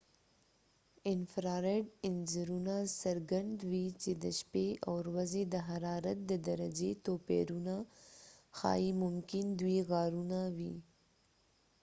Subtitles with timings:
[1.13, 7.75] انفراریډ انځورونه څرګندوي چې د شپې او ورځې د حرارت د درجې توپیرونه
[8.57, 10.75] ښایي ممکن دوۍ غارونه وي